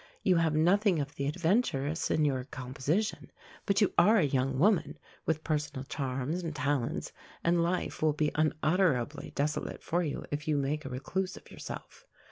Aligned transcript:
You 0.23 0.37
have 0.37 0.55
nothing 0.55 0.97
of 0.97 1.13
the 1.13 1.27
adventuress 1.27 2.09
in 2.09 2.25
your 2.25 2.45
composition, 2.45 3.31
but 3.67 3.81
you 3.81 3.93
are 3.99 4.17
a 4.17 4.23
young 4.23 4.57
woman, 4.57 4.97
with 5.27 5.43
personal 5.43 5.83
charms 5.83 6.41
and 6.41 6.55
talents, 6.55 7.11
and 7.43 7.61
life 7.61 8.01
will 8.01 8.13
be 8.13 8.31
unutterably 8.33 9.31
desolate 9.35 9.83
for 9.83 10.01
you 10.01 10.25
if 10.31 10.47
you 10.47 10.57
make 10.57 10.85
a 10.85 10.89
recluse 10.89 11.37
of 11.37 11.51
yourself. 11.51 12.07